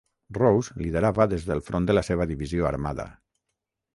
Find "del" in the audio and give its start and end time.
1.51-1.61